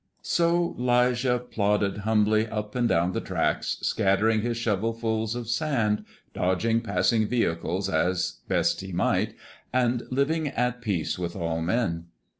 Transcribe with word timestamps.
So 0.23 0.73
'Lijah 0.79 1.37
plodded 1.37 1.97
humbly 1.99 2.47
up 2.47 2.73
and 2.73 2.89
down 2.89 3.11
the 3.11 3.21
tracks, 3.21 3.77
scattering 3.83 4.41
his 4.41 4.57
shovelfuls 4.57 5.35
of 5.35 5.47
sand, 5.47 6.05
dodging 6.33 6.81
passing 6.81 7.27
vehicles 7.27 7.87
as 7.87 8.39
he 8.41 8.47
best 8.49 8.93
might, 8.95 9.35
and 9.71 10.01
living 10.09 10.47
at 10.47 10.81
peace 10.81 11.19
with 11.19 11.35
all 11.35 11.61
men. 11.61 12.05